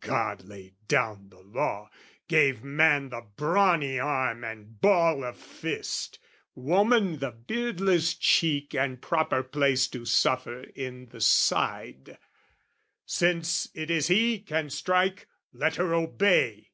[0.00, 1.90] God Laid down the law:
[2.26, 6.18] gave man the brawny arm And ball of fist
[6.54, 12.16] woman the beardless cheek And proper place to suffer in the side:
[13.04, 16.70] Since it is he can strike, let her obey!